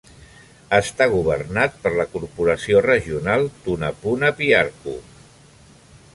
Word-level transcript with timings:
Està 0.77 1.07
governat 1.11 1.77
per 1.83 1.91
la 1.99 2.07
Corporació 2.13 2.81
Regional 2.87 3.47
Tunapuna-Piarco. 3.69 4.99